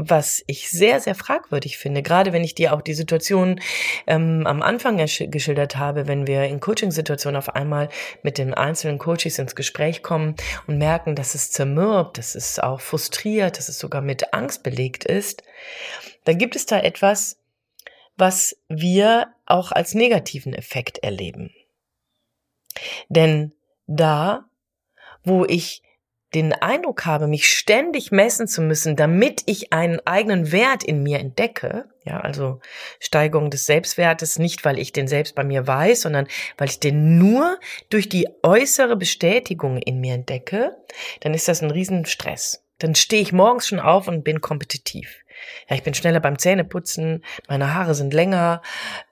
was 0.08 0.42
ich 0.46 0.70
sehr, 0.70 1.00
sehr 1.00 1.14
fragwürdig 1.14 1.76
finde, 1.76 2.02
gerade 2.02 2.32
wenn 2.32 2.44
ich 2.44 2.54
dir 2.54 2.72
auch 2.72 2.80
die 2.80 2.94
Situation 2.94 3.60
ähm, 4.06 4.46
am 4.46 4.62
Anfang 4.62 4.96
geschildert 4.96 5.76
habe, 5.76 6.06
wenn 6.06 6.26
wir 6.26 6.44
in 6.44 6.60
Coaching-Situationen 6.60 7.36
auf 7.36 7.54
einmal 7.54 7.88
mit 8.22 8.38
den 8.38 8.54
einzelnen 8.54 8.98
Coaches 8.98 9.38
ins 9.38 9.54
Gespräch 9.54 10.02
kommen 10.02 10.36
und 10.66 10.78
merken, 10.78 11.16
dass 11.16 11.34
es 11.34 11.50
zermürbt, 11.50 12.18
dass 12.18 12.34
es 12.34 12.58
auch 12.58 12.80
frustriert, 12.80 13.58
dass 13.58 13.68
es 13.68 13.78
sogar 13.78 14.00
mit 14.00 14.32
Angst 14.32 14.62
belegt 14.62 15.04
ist, 15.04 15.42
dann 16.24 16.38
gibt 16.38 16.56
es 16.56 16.66
da 16.66 16.80
etwas, 16.80 17.38
was 18.16 18.56
wir 18.68 19.28
auch 19.46 19.72
als 19.72 19.94
negativen 19.94 20.54
Effekt 20.54 20.98
erleben. 20.98 21.50
Denn 23.08 23.52
da, 23.86 24.44
wo 25.24 25.44
ich 25.44 25.82
den 26.34 26.52
Eindruck 26.52 27.06
habe, 27.06 27.26
mich 27.26 27.48
ständig 27.48 28.12
messen 28.12 28.46
zu 28.46 28.62
müssen, 28.62 28.96
damit 28.96 29.42
ich 29.46 29.72
einen 29.72 30.00
eigenen 30.06 30.52
Wert 30.52 30.84
in 30.84 31.02
mir 31.02 31.18
entdecke, 31.18 31.86
ja, 32.04 32.20
also 32.20 32.60
Steigerung 33.00 33.50
des 33.50 33.66
Selbstwertes, 33.66 34.38
nicht 34.38 34.64
weil 34.64 34.78
ich 34.78 34.92
den 34.92 35.08
selbst 35.08 35.34
bei 35.34 35.44
mir 35.44 35.66
weiß, 35.66 36.02
sondern 36.02 36.28
weil 36.56 36.68
ich 36.68 36.80
den 36.80 37.18
nur 37.18 37.58
durch 37.88 38.08
die 38.08 38.28
äußere 38.42 38.96
Bestätigung 38.96 39.78
in 39.78 40.00
mir 40.00 40.14
entdecke, 40.14 40.76
dann 41.20 41.34
ist 41.34 41.48
das 41.48 41.62
ein 41.62 41.70
Riesenstress. 41.70 42.64
Dann 42.78 42.94
stehe 42.94 43.22
ich 43.22 43.32
morgens 43.32 43.66
schon 43.66 43.80
auf 43.80 44.08
und 44.08 44.24
bin 44.24 44.40
kompetitiv 44.40 45.20
ja, 45.68 45.76
ich 45.76 45.82
bin 45.82 45.94
schneller 45.94 46.20
beim 46.20 46.38
Zähneputzen, 46.38 47.24
meine 47.48 47.74
Haare 47.74 47.94
sind 47.94 48.12
länger, 48.14 48.62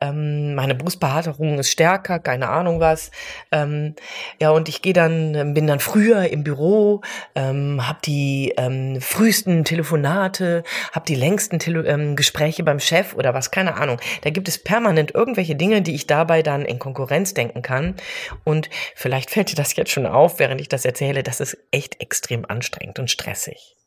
ähm, 0.00 0.54
meine 0.54 0.74
Brustbehaarung 0.74 1.58
ist 1.58 1.70
stärker, 1.70 2.18
keine 2.18 2.48
Ahnung 2.48 2.80
was. 2.80 3.10
Ähm, 3.52 3.94
ja, 4.40 4.50
und 4.50 4.68
ich 4.68 4.82
gehe 4.82 4.92
dann, 4.92 5.54
bin 5.54 5.66
dann 5.66 5.80
früher 5.80 6.28
im 6.28 6.44
Büro, 6.44 7.02
ähm, 7.34 7.86
habe 7.86 7.98
die 8.04 8.54
ähm, 8.56 9.00
frühesten 9.00 9.64
Telefonate, 9.64 10.62
habe 10.92 11.06
die 11.06 11.14
längsten 11.14 11.58
Tele 11.58 11.86
ähm, 11.86 12.16
Gespräche 12.16 12.62
beim 12.62 12.80
Chef 12.80 13.14
oder 13.14 13.34
was, 13.34 13.50
keine 13.50 13.76
Ahnung. 13.76 14.00
Da 14.22 14.30
gibt 14.30 14.48
es 14.48 14.62
permanent 14.62 15.14
irgendwelche 15.14 15.56
Dinge, 15.56 15.82
die 15.82 15.94
ich 15.94 16.06
dabei 16.06 16.42
dann 16.42 16.64
in 16.64 16.78
Konkurrenz 16.78 17.34
denken 17.34 17.62
kann. 17.62 17.94
Und 18.44 18.68
vielleicht 18.94 19.30
fällt 19.30 19.50
dir 19.52 19.56
das 19.56 19.76
jetzt 19.76 19.90
schon 19.90 20.06
auf, 20.06 20.38
während 20.38 20.60
ich 20.60 20.68
das 20.68 20.84
erzähle, 20.84 21.22
das 21.22 21.40
ist 21.40 21.56
echt 21.70 22.00
extrem 22.00 22.44
anstrengend 22.44 22.98
und 22.98 23.10
stressig. 23.10 23.77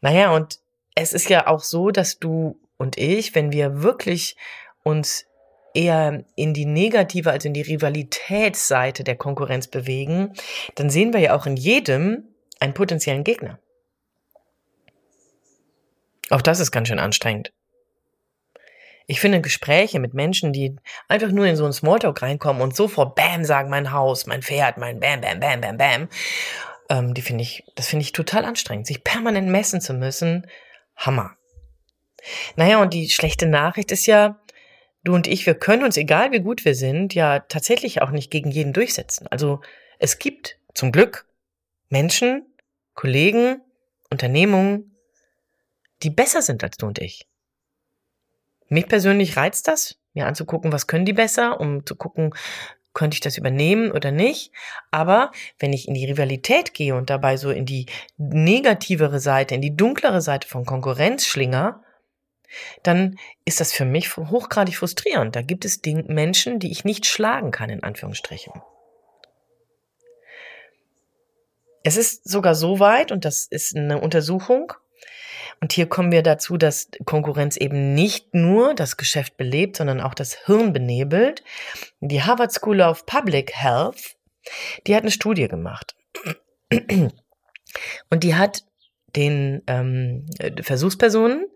Naja, 0.00 0.34
und 0.34 0.60
es 0.94 1.12
ist 1.12 1.28
ja 1.28 1.46
auch 1.46 1.60
so, 1.60 1.90
dass 1.90 2.18
du 2.18 2.58
und 2.76 2.96
ich, 2.96 3.34
wenn 3.34 3.52
wir 3.52 3.82
wirklich 3.82 4.36
uns 4.82 5.26
eher 5.74 6.24
in 6.34 6.54
die 6.54 6.64
negative, 6.64 7.30
also 7.30 7.48
in 7.48 7.54
die 7.54 7.62
Rivalitätsseite 7.62 9.04
der 9.04 9.16
Konkurrenz 9.16 9.66
bewegen, 9.66 10.32
dann 10.76 10.88
sehen 10.88 11.12
wir 11.12 11.20
ja 11.20 11.36
auch 11.36 11.46
in 11.46 11.56
jedem 11.56 12.24
einen 12.60 12.74
potenziellen 12.74 13.24
Gegner. 13.24 13.58
Auch 16.30 16.42
das 16.42 16.60
ist 16.60 16.70
ganz 16.70 16.88
schön 16.88 16.98
anstrengend. 16.98 17.52
Ich 19.06 19.20
finde 19.20 19.40
Gespräche 19.40 20.00
mit 20.00 20.12
Menschen, 20.12 20.52
die 20.52 20.76
einfach 21.08 21.30
nur 21.30 21.46
in 21.46 21.56
so 21.56 21.64
einen 21.64 21.72
Smalltalk 21.72 22.20
reinkommen 22.20 22.60
und 22.60 22.76
sofort 22.76 23.14
Bam 23.14 23.42
sagen, 23.44 23.70
mein 23.70 23.92
Haus, 23.92 24.26
mein 24.26 24.42
Pferd, 24.42 24.76
mein 24.76 25.00
Bam, 25.00 25.22
Bam, 25.22 25.40
Bam, 25.40 25.60
Bam, 25.62 25.78
Bam. 25.78 26.08
Ähm, 26.88 27.14
die 27.14 27.22
finde 27.22 27.42
ich, 27.42 27.64
das 27.74 27.88
finde 27.88 28.04
ich 28.04 28.12
total 28.12 28.44
anstrengend, 28.44 28.86
sich 28.86 29.04
permanent 29.04 29.48
messen 29.48 29.80
zu 29.80 29.94
müssen. 29.94 30.46
Hammer. 30.96 31.36
Naja, 32.56 32.80
und 32.82 32.92
die 32.92 33.08
schlechte 33.08 33.46
Nachricht 33.46 33.92
ist 33.92 34.06
ja, 34.06 34.40
du 35.04 35.14
und 35.14 35.26
ich, 35.26 35.46
wir 35.46 35.54
können 35.54 35.84
uns, 35.84 35.96
egal 35.96 36.32
wie 36.32 36.40
gut 36.40 36.64
wir 36.64 36.74
sind, 36.74 37.14
ja 37.14 37.40
tatsächlich 37.40 38.02
auch 38.02 38.10
nicht 38.10 38.30
gegen 38.30 38.50
jeden 38.50 38.72
durchsetzen. 38.72 39.26
Also 39.28 39.60
es 39.98 40.18
gibt 40.18 40.58
zum 40.74 40.92
Glück 40.92 41.26
Menschen, 41.88 42.46
Kollegen, 42.94 43.60
Unternehmungen, 44.10 44.96
die 46.02 46.10
besser 46.10 46.42
sind 46.42 46.62
als 46.64 46.76
du 46.76 46.86
und 46.86 46.98
ich. 46.98 47.26
Mich 48.68 48.86
persönlich 48.86 49.36
reizt 49.36 49.68
das, 49.68 49.98
mir 50.12 50.26
anzugucken, 50.26 50.72
was 50.72 50.86
können 50.86 51.06
die 51.06 51.12
besser, 51.12 51.60
um 51.60 51.86
zu 51.86 51.96
gucken, 51.96 52.34
könnte 52.94 53.14
ich 53.14 53.20
das 53.20 53.38
übernehmen 53.38 53.92
oder 53.92 54.10
nicht. 54.10 54.52
Aber 54.90 55.32
wenn 55.58 55.72
ich 55.72 55.88
in 55.88 55.94
die 55.94 56.06
Rivalität 56.06 56.74
gehe 56.74 56.94
und 56.94 57.10
dabei 57.10 57.36
so 57.36 57.50
in 57.50 57.66
die 57.66 57.86
negativere 58.16 59.20
Seite, 59.20 59.54
in 59.54 59.62
die 59.62 59.76
dunklere 59.76 60.20
Seite 60.20 60.48
von 60.48 60.64
Konkurrenz 60.64 61.26
schlinger, 61.26 61.82
dann 62.82 63.18
ist 63.44 63.60
das 63.60 63.72
für 63.72 63.84
mich 63.84 64.16
hochgradig 64.16 64.76
frustrierend. 64.76 65.36
Da 65.36 65.42
gibt 65.42 65.64
es 65.64 65.80
Menschen, 65.84 66.58
die 66.58 66.70
ich 66.70 66.84
nicht 66.84 67.06
schlagen 67.06 67.50
kann, 67.50 67.70
in 67.70 67.82
Anführungsstrichen. 67.82 68.52
Es 71.84 71.96
ist 71.96 72.28
sogar 72.28 72.54
so 72.54 72.80
weit, 72.80 73.12
und 73.12 73.24
das 73.24 73.46
ist 73.46 73.76
eine 73.76 74.00
Untersuchung, 74.00 74.72
und 75.60 75.72
hier 75.72 75.88
kommen 75.88 76.12
wir 76.12 76.22
dazu, 76.22 76.56
dass 76.56 76.88
Konkurrenz 77.04 77.56
eben 77.56 77.94
nicht 77.94 78.34
nur 78.34 78.74
das 78.74 78.96
Geschäft 78.96 79.36
belebt, 79.36 79.76
sondern 79.76 80.00
auch 80.00 80.14
das 80.14 80.46
Hirn 80.46 80.72
benebelt. 80.72 81.42
Die 82.00 82.22
Harvard 82.22 82.52
School 82.52 82.80
of 82.80 83.06
Public 83.06 83.54
Health, 83.54 84.16
die 84.86 84.94
hat 84.94 85.02
eine 85.02 85.10
Studie 85.10 85.48
gemacht. 85.48 85.96
Und 88.10 88.22
die 88.24 88.34
hat 88.34 88.64
den 89.16 89.62
ähm, 89.66 90.26
Versuchspersonen 90.60 91.46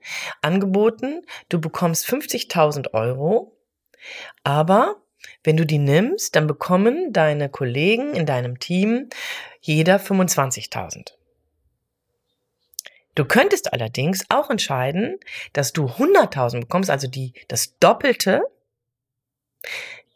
angeboten, 0.40 1.22
du 1.48 1.60
bekommst 1.60 2.08
50.000 2.08 2.94
Euro, 2.94 3.58
aber 4.42 4.96
wenn 5.44 5.56
du 5.56 5.66
die 5.66 5.78
nimmst, 5.78 6.34
dann 6.34 6.46
bekommen 6.46 7.12
deine 7.12 7.48
Kollegen 7.48 8.14
in 8.14 8.26
deinem 8.26 8.58
Team 8.58 9.10
jeder 9.60 9.98
25.000. 9.98 11.12
Du 13.14 13.24
könntest 13.26 13.72
allerdings 13.72 14.24
auch 14.30 14.48
entscheiden, 14.48 15.18
dass 15.52 15.72
du 15.72 15.86
100.000 15.86 16.60
bekommst, 16.60 16.90
also 16.90 17.08
die, 17.08 17.34
das 17.48 17.76
Doppelte. 17.78 18.42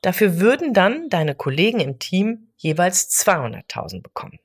Dafür 0.01 0.41
würden 0.41 0.73
dann 0.73 1.11
deine 1.11 1.35
Kollegen 1.35 1.81
im 1.81 1.99
Team 1.99 2.49
jeweils 2.57 3.11
200.000 3.11 4.03
bekommen. 4.03 4.39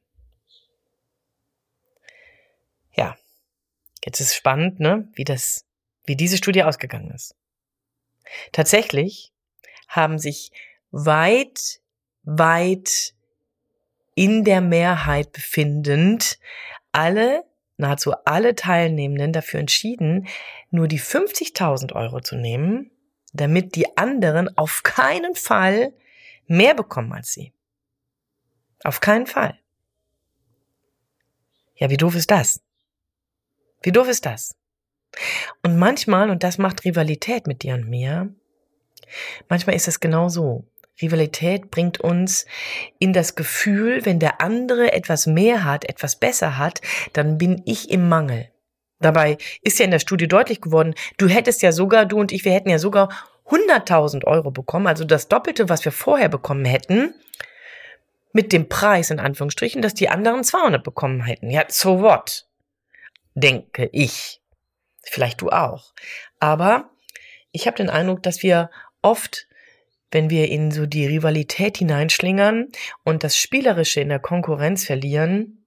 Ja, 2.94 3.16
jetzt 4.04 4.20
ist 4.20 4.36
spannend, 4.36 4.80
ne, 4.80 5.08
wie 5.14 5.24
das, 5.24 5.66
wie 6.06 6.18
diese 6.18 6.38
Studie 6.38 6.64
ausgegangen 6.64 7.12
ist. 7.12 7.36
Tatsächlich 8.52 9.32
haben 9.88 10.20
sich 10.20 10.52
weit, 10.92 11.80
weit 12.24 13.14
in 14.14 14.44
der 14.44 14.62
Mehrheit 14.62 15.32
befindend 15.32 16.38
alle, 16.92 17.46
nahezu 17.82 18.14
alle 18.26 18.56
Teilnehmenden 18.56 19.34
dafür 19.34 19.60
entschieden, 19.60 20.28
nur 20.70 20.88
die 20.88 21.00
50.000 21.00 21.94
Euro 21.94 22.22
zu 22.22 22.36
nehmen, 22.36 22.92
damit 23.34 23.76
die 23.76 23.98
anderen 23.98 24.58
auf 24.58 24.84
keinen 24.84 25.36
Fall 25.36 25.94
mehr 26.48 26.74
bekommen 26.74 27.12
als 27.14 27.34
sie. 27.34 27.54
Auf 28.84 29.00
keinen 29.00 29.28
Fall. 29.28 29.60
Ja, 31.76 31.90
wie 31.90 31.98
doof 31.98 32.16
ist 32.16 32.32
das? 32.32 32.62
Wie 33.82 33.92
doof 33.92 34.08
ist 34.08 34.26
das? 34.26 34.56
Und 35.64 35.78
manchmal, 35.78 36.30
und 36.30 36.44
das 36.44 36.58
macht 36.58 36.86
Rivalität 36.86 37.48
mit 37.48 37.64
dir 37.64 37.74
und 37.74 37.90
mir, 37.90 38.34
manchmal 39.50 39.76
ist 39.76 39.88
es 39.88 40.00
genau 40.00 40.30
so. 40.30 40.66
Rivalität 41.02 41.72
bringt 41.72 42.00
uns 42.00 42.46
in 43.00 43.14
das 43.14 43.36
Gefühl, 43.36 44.06
wenn 44.06 44.20
der 44.20 44.42
andere 44.42 44.94
etwas 44.94 45.28
mehr 45.28 45.64
hat, 45.64 45.86
etwas 45.86 46.16
besser 46.16 46.58
hat, 46.58 46.82
dann 47.14 47.38
bin 47.38 47.62
ich 47.66 47.90
im 47.90 48.10
Mangel. 48.10 48.50
Dabei 49.00 49.38
ist 49.62 49.80
ja 49.80 49.86
in 49.86 49.92
der 49.92 50.00
Studie 50.00 50.28
deutlich 50.28 50.62
geworden, 50.62 50.94
du 51.18 51.28
hättest 51.28 51.62
ja 51.62 51.72
sogar, 51.72 52.06
du 52.06 52.20
und 52.20 52.32
ich, 52.32 52.46
wir 52.46 52.54
hätten 52.54 52.70
ja 52.70 52.78
sogar 52.78 53.10
100.000 53.48 54.26
Euro 54.26 54.52
bekommen, 54.52 54.88
also 54.88 55.04
das 55.04 55.28
Doppelte, 55.28 55.70
was 55.70 55.84
wir 55.84 55.92
vorher 55.92 56.30
bekommen 56.30 56.66
hätten, 56.66 57.14
mit 58.34 58.54
dem 58.54 58.70
Preis 58.70 59.10
in 59.10 59.20
Anführungsstrichen, 59.20 59.82
dass 59.82 59.94
die 59.94 60.10
anderen 60.10 60.44
200 60.44 60.84
bekommen 60.84 61.22
hätten. 61.24 61.50
Ja, 61.50 61.66
so 61.68 62.02
what? 62.02 62.46
Denke 63.34 63.90
ich. 63.92 64.42
Vielleicht 65.04 65.42
du 65.42 65.50
auch. 65.50 65.94
Aber 66.40 66.92
ich 67.52 67.68
habe 67.68 67.78
den 67.78 67.90
Eindruck, 67.90 68.24
dass 68.24 68.44
wir 68.44 68.70
oft 69.02 69.48
wenn 70.12 70.30
wir 70.30 70.50
in 70.50 70.72
so 70.72 70.86
die 70.86 71.06
Rivalität 71.06 71.78
hineinschlingern 71.78 72.68
und 73.04 73.24
das 73.24 73.38
Spielerische 73.38 74.02
in 74.02 74.10
der 74.10 74.20
Konkurrenz 74.20 74.86
verlieren, 74.86 75.66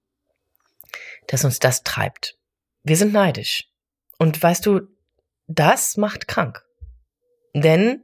dass 1.27 1.43
uns 1.43 1.59
das 1.59 1.83
treibt. 1.83 2.37
Wir 2.83 2.97
sind 2.97 3.13
neidisch. 3.13 3.67
Und 4.17 4.41
weißt 4.41 4.65
du, 4.65 4.81
das 5.47 5.97
macht 5.97 6.27
krank. 6.27 6.63
Denn 7.53 8.03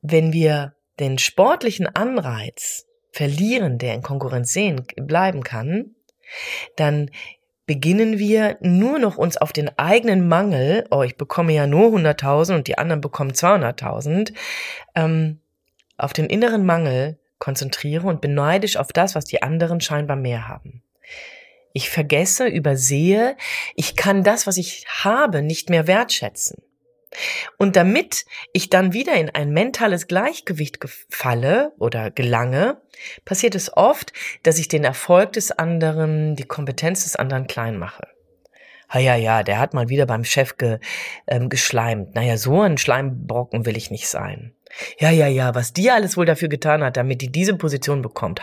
wenn 0.00 0.32
wir 0.32 0.74
den 0.98 1.18
sportlichen 1.18 1.86
Anreiz 1.86 2.86
verlieren, 3.12 3.78
der 3.78 3.94
in 3.94 4.02
Konkurrenz 4.02 4.52
sehen 4.52 4.86
bleiben 4.96 5.42
kann, 5.42 5.94
dann 6.76 7.10
beginnen 7.72 8.18
wir 8.18 8.58
nur 8.60 8.98
noch 8.98 9.16
uns 9.16 9.38
auf 9.38 9.50
den 9.50 9.70
eigenen 9.78 10.28
Mangel, 10.28 10.84
oh, 10.90 11.04
ich 11.04 11.16
bekomme 11.16 11.54
ja 11.54 11.66
nur 11.66 11.88
100.000 11.88 12.54
und 12.54 12.68
die 12.68 12.76
anderen 12.76 13.00
bekommen 13.00 13.30
200.000, 13.30 14.34
ähm, 14.94 15.40
auf 15.96 16.12
den 16.12 16.26
inneren 16.26 16.66
Mangel 16.66 17.18
konzentriere 17.38 18.08
und 18.08 18.20
beneidisch 18.20 18.76
auf 18.76 18.88
das, 18.88 19.14
was 19.14 19.24
die 19.24 19.42
anderen 19.42 19.80
scheinbar 19.80 20.18
mehr 20.18 20.48
haben. 20.48 20.82
Ich 21.72 21.88
vergesse, 21.88 22.46
übersehe, 22.46 23.38
ich 23.74 23.96
kann 23.96 24.22
das, 24.22 24.46
was 24.46 24.58
ich 24.58 24.84
habe, 24.86 25.40
nicht 25.40 25.70
mehr 25.70 25.86
wertschätzen. 25.86 26.62
Und 27.58 27.76
damit 27.76 28.24
ich 28.52 28.70
dann 28.70 28.92
wieder 28.92 29.14
in 29.14 29.30
ein 29.30 29.50
mentales 29.50 30.06
Gleichgewicht 30.06 30.78
falle 31.08 31.72
oder 31.78 32.10
gelange, 32.10 32.80
passiert 33.24 33.54
es 33.54 33.76
oft, 33.76 34.12
dass 34.42 34.58
ich 34.58 34.68
den 34.68 34.84
Erfolg 34.84 35.32
des 35.32 35.52
anderen, 35.52 36.36
die 36.36 36.44
Kompetenz 36.44 37.04
des 37.04 37.16
anderen 37.16 37.46
klein 37.46 37.78
mache. 37.78 38.08
Ha 38.88 38.98
ja, 38.98 39.16
ja, 39.16 39.42
der 39.42 39.58
hat 39.58 39.72
mal 39.72 39.88
wieder 39.88 40.04
beim 40.04 40.24
Chef 40.24 40.58
ge, 40.58 40.78
ähm, 41.26 41.48
geschleimt. 41.48 42.14
Naja, 42.14 42.36
so 42.36 42.60
ein 42.60 42.76
Schleimbrocken 42.76 43.64
will 43.64 43.76
ich 43.76 43.90
nicht 43.90 44.06
sein. 44.06 44.54
Ja, 44.98 45.10
ja, 45.10 45.26
ja, 45.26 45.54
was 45.54 45.72
die 45.72 45.90
alles 45.90 46.16
wohl 46.16 46.26
dafür 46.26 46.48
getan 46.48 46.82
hat, 46.82 46.96
damit 46.96 47.20
die 47.20 47.30
diese 47.30 47.56
Position 47.56 48.02
bekommt. 48.02 48.42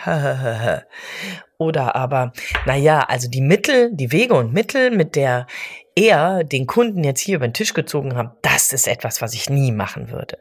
Oder 1.57 1.95
aber, 1.95 2.33
naja, 2.65 3.01
also 3.01 3.29
die 3.29 3.41
Mittel, 3.41 3.89
die 3.93 4.11
Wege 4.11 4.33
und 4.33 4.53
Mittel, 4.53 4.91
mit 4.91 5.15
der 5.15 5.47
er 5.95 6.43
den 6.43 6.67
Kunden 6.67 7.03
jetzt 7.03 7.21
hier 7.21 7.35
über 7.35 7.47
den 7.47 7.53
Tisch 7.53 7.73
gezogen 7.73 8.15
hat, 8.15 8.37
das 8.41 8.73
ist 8.73 8.87
etwas, 8.87 9.21
was 9.21 9.33
ich 9.33 9.49
nie 9.49 9.71
machen 9.71 10.11
würde. 10.11 10.37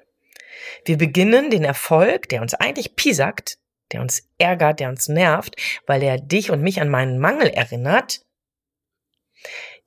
Wir 0.84 0.98
beginnen 0.98 1.50
den 1.50 1.64
Erfolg, 1.64 2.28
der 2.28 2.42
uns 2.42 2.54
eigentlich 2.54 2.96
piesackt, 2.96 3.58
der 3.92 4.00
uns 4.00 4.28
ärgert, 4.38 4.80
der 4.80 4.88
uns 4.88 5.08
nervt, 5.08 5.56
weil 5.86 6.02
er 6.02 6.18
dich 6.18 6.50
und 6.50 6.62
mich 6.62 6.80
an 6.80 6.88
meinen 6.88 7.18
Mangel 7.18 7.48
erinnert. 7.48 8.20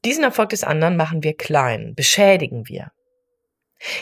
Diesen 0.03 0.23
Erfolg 0.23 0.49
des 0.49 0.63
anderen 0.63 0.97
machen 0.97 1.23
wir 1.23 1.35
klein, 1.35 1.93
beschädigen 1.95 2.67
wir. 2.67 2.91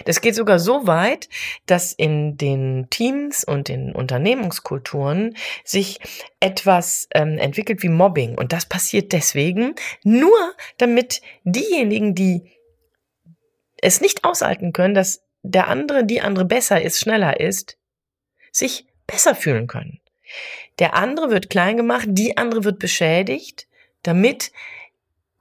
Das 0.05 0.21
geht 0.21 0.35
sogar 0.35 0.59
so 0.59 0.87
weit, 0.87 1.29
dass 1.65 1.93
in 1.93 2.37
den 2.37 2.87
Teams 2.89 3.43
und 3.43 3.69
in 3.69 3.93
Unternehmenskulturen 3.93 5.35
sich 5.63 5.99
etwas 6.39 7.07
ähm, 7.13 7.37
entwickelt 7.37 7.81
wie 7.83 7.89
Mobbing. 7.89 8.37
Und 8.37 8.53
das 8.53 8.65
passiert 8.65 9.11
deswegen 9.13 9.75
nur, 10.03 10.53
damit 10.77 11.21
diejenigen, 11.43 12.15
die 12.15 12.51
es 13.81 14.01
nicht 14.01 14.23
aushalten 14.23 14.73
können, 14.73 14.93
dass 14.93 15.23
der 15.41 15.67
andere, 15.67 16.05
die 16.05 16.21
andere 16.21 16.45
besser 16.45 16.81
ist, 16.81 16.99
schneller 16.99 17.39
ist, 17.39 17.77
sich 18.51 18.85
besser 19.07 19.35
fühlen 19.35 19.67
können. 19.67 20.01
Der 20.79 20.95
andere 20.95 21.29
wird 21.29 21.49
klein 21.49 21.77
gemacht, 21.77 22.05
die 22.09 22.37
andere 22.37 22.63
wird 22.63 22.79
beschädigt, 22.79 23.67
damit 24.03 24.51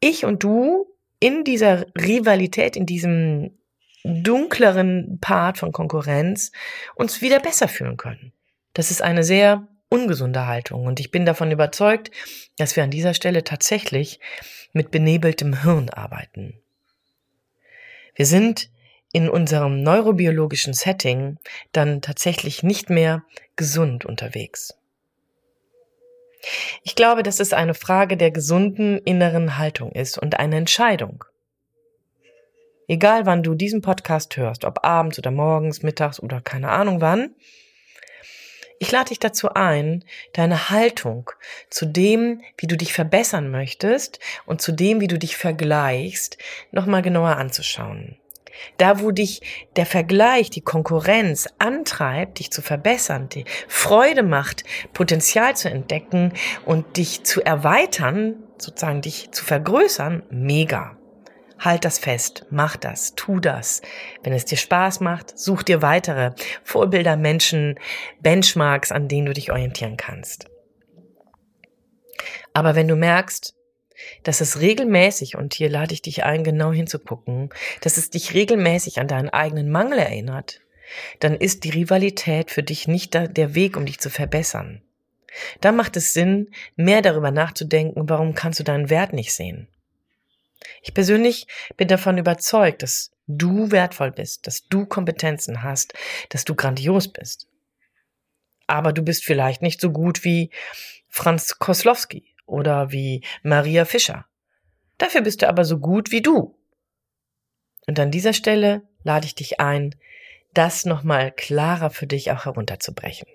ich 0.01 0.25
und 0.25 0.43
du 0.43 0.87
in 1.21 1.45
dieser 1.45 1.87
Rivalität, 1.97 2.77
in 2.77 2.87
diesem 2.87 3.58
dunkleren 4.05 5.19
Part 5.21 5.59
von 5.59 5.73
Konkurrenz 5.73 6.53
uns 6.95 7.21
wieder 7.21 7.41
besser 7.41 7.69
fühlen 7.69 7.97
können. 7.97 8.33
Das 8.75 8.91
ist 8.91 9.03
eine 9.03 9.25
sehr 9.25 9.67
ungesunde 9.89 10.47
Haltung 10.47 10.87
und 10.87 11.01
ich 11.01 11.11
bin 11.11 11.25
davon 11.25 11.51
überzeugt, 11.51 12.11
dass 12.57 12.77
wir 12.77 12.85
an 12.85 12.91
dieser 12.91 13.15
Stelle 13.15 13.45
tatsächlich 13.45 14.21
mit 14.73 14.91
benebeltem 14.91 15.63
Hirn 15.63 15.89
arbeiten. 15.89 16.61
Wir 18.15 18.27
sind 18.27 18.71
in 19.13 19.29
unserem 19.29 19.83
neurobiologischen 19.83 20.75
Setting 20.75 21.39
dann 21.73 22.03
tatsächlich 22.03 22.63
nicht 22.63 22.91
mehr 22.91 23.23
gesund 23.57 24.05
unterwegs. 24.05 24.75
Ich 26.83 26.95
glaube, 26.95 27.23
dass 27.23 27.41
es 27.41 27.53
eine 27.53 27.75
Frage 27.75 28.17
der 28.17 28.31
gesunden 28.31 28.99
inneren 28.99 29.59
Haltung 29.59 29.93
ist 29.93 30.19
und 30.19 30.39
eine 30.39 30.57
Entscheidung. 30.57 31.25
Egal 32.91 33.27
wann 33.27 33.43
du 33.43 33.55
diesen 33.55 33.83
Podcast 33.83 34.37
hörst, 34.39 34.65
ob 34.65 34.83
abends 34.83 35.19
oder 35.19 35.31
morgens, 35.31 35.83
mittags 35.83 36.21
oder 36.21 36.41
keine 36.41 36.71
Ahnung 36.71 37.03
wann, 37.03 37.35
ich 38.81 38.91
lade 38.91 39.11
dich 39.11 39.19
dazu 39.19 39.53
ein, 39.53 40.05
deine 40.33 40.71
Haltung 40.71 41.31
zu 41.69 41.85
dem, 41.85 42.41
wie 42.57 42.67
du 42.67 42.77
dich 42.77 42.95
verbessern 42.95 43.51
möchtest 43.51 44.21
und 44.47 44.63
zu 44.63 44.73
dem, 44.73 45.01
wie 45.01 45.07
du 45.09 45.19
dich 45.19 45.37
vergleichst, 45.37 46.39
nochmal 46.71 47.03
genauer 47.03 47.37
anzuschauen. 47.37 48.17
Da, 48.79 49.01
wo 49.01 49.11
dich 49.11 49.43
der 49.77 49.87
Vergleich, 49.87 50.49
die 50.49 50.63
Konkurrenz 50.63 51.49
antreibt, 51.59 52.39
dich 52.39 52.51
zu 52.51 52.63
verbessern, 52.63 53.29
die 53.29 53.45
Freude 53.69 54.23
macht, 54.23 54.65
Potenzial 54.95 55.57
zu 55.57 55.69
entdecken 55.69 56.33
und 56.65 56.97
dich 56.97 57.25
zu 57.25 57.43
erweitern, 57.43 58.37
sozusagen 58.57 59.03
dich 59.03 59.31
zu 59.31 59.45
vergrößern, 59.45 60.23
mega. 60.31 60.98
Halt 61.59 61.85
das 61.85 61.99
fest, 61.99 62.47
mach 62.51 62.77
das, 62.77 63.15
tu 63.15 63.41
das. 63.41 63.83
Wenn 64.23 64.33
es 64.33 64.45
dir 64.45 64.57
Spaß 64.57 65.01
macht, 65.01 65.37
such 65.39 65.65
dir 65.65 65.83
weitere 65.83 66.33
Vorbilder, 66.63 67.17
Menschen, 67.17 67.79
Benchmarks, 68.21 68.93
an 68.93 69.09
denen 69.09 69.27
du 69.27 69.33
dich 69.33 69.51
orientieren 69.51 69.97
kannst. 69.97 70.47
Aber 72.53 72.75
wenn 72.75 72.89
du 72.89 72.97
merkst, 72.97 73.55
dass 74.23 74.41
es 74.41 74.61
regelmäßig, 74.61 75.37
und 75.37 75.55
hier 75.55 75.69
lade 75.69 75.93
ich 75.93 76.03
dich 76.03 76.25
ein, 76.25 76.45
genau 76.45 76.73
hinzugucken, 76.73 77.51
dass 77.81 77.97
es 77.97 78.11
dich 78.11 78.35
regelmäßig 78.35 79.01
an 79.01 79.09
deinen 79.09 79.29
eigenen 79.29 79.71
Mangel 79.71 79.99
erinnert, 79.99 80.61
dann 81.19 81.35
ist 81.35 81.65
die 81.65 81.71
Rivalität 81.71 82.51
für 82.51 82.63
dich 82.63 82.89
nicht 82.89 83.15
der 83.15 83.55
Weg, 83.55 83.77
um 83.77 83.85
dich 83.85 83.99
zu 83.99 84.11
verbessern. 84.11 84.83
Da 85.61 85.73
macht 85.73 85.97
es 85.97 86.15
Sinn, 86.15 86.51
mehr 86.77 87.03
darüber 87.03 87.31
nachzudenken, 87.31 88.09
warum 88.09 88.35
kannst 88.35 88.61
du 88.61 88.65
deinen 88.65 88.91
Wert 88.91 89.13
nicht 89.13 89.33
sehen. 89.33 89.69
Ich 90.83 90.95
persönlich 90.95 91.47
bin 91.77 91.89
davon 91.89 92.19
überzeugt, 92.19 92.83
dass 92.83 93.11
du 93.27 93.71
wertvoll 93.71 94.11
bist, 94.11 94.47
dass 94.47 94.67
du 94.69 94.87
Kompetenzen 94.87 95.63
hast, 95.63 95.95
dass 96.31 96.45
du 96.45 96.55
grandios 96.55 97.13
bist. 97.13 97.47
Aber 98.67 98.93
du 98.93 99.03
bist 99.03 99.25
vielleicht 99.25 99.63
nicht 99.63 99.81
so 99.81 99.91
gut 99.91 100.25
wie 100.25 100.51
Franz 101.09 101.59
Koslowski 101.59 102.35
oder 102.47 102.91
wie 102.91 103.23
Maria 103.43 103.85
Fischer. 103.85 104.27
Dafür 104.99 105.23
bist 105.23 105.43
du 105.43 105.49
aber 105.49 105.65
so 105.65 105.79
gut 105.79 106.11
wie 106.11 106.23
du. 106.23 106.59
Und 107.87 107.99
an 108.01 108.11
dieser 108.11 108.33
Stelle 108.33 108.83
lade 109.05 109.27
ich 109.27 109.35
dich 109.35 109.61
ein, 109.61 109.95
das 110.55 110.85
nochmal 110.85 111.33
klarer 111.33 111.91
für 111.91 112.07
dich 112.07 112.31
auch 112.31 112.45
herunterzubrechen. 112.45 113.29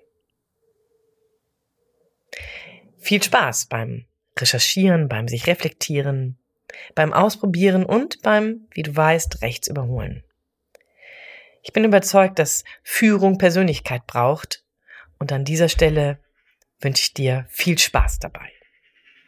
Viel 2.98 3.22
Spaß 3.22 3.66
beim 3.66 4.06
Recherchieren, 4.38 5.08
beim 5.08 5.28
sich 5.28 5.46
reflektieren, 5.46 6.38
beim 6.94 7.12
Ausprobieren 7.12 7.84
und 7.84 8.22
beim, 8.22 8.66
wie 8.72 8.82
du 8.82 8.94
weißt, 8.94 9.42
rechts 9.42 9.68
überholen. 9.68 10.24
Ich 11.62 11.72
bin 11.72 11.84
überzeugt, 11.84 12.38
dass 12.38 12.64
Führung 12.82 13.38
Persönlichkeit 13.38 14.06
braucht 14.06 14.64
und 15.18 15.32
an 15.32 15.44
dieser 15.44 15.68
Stelle 15.68 16.18
wünsche 16.80 17.02
ich 17.02 17.14
dir 17.14 17.46
viel 17.48 17.78
Spaß 17.78 18.18
dabei. 18.18 18.50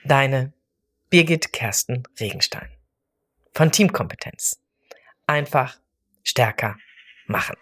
Deine 0.05 0.53
Birgit 1.09 1.53
Kersten 1.53 2.03
Regenstein 2.21 2.69
von 3.53 3.73
Teamkompetenz. 3.73 4.61
Einfach 5.27 5.81
stärker 6.23 6.77
machen. 7.27 7.57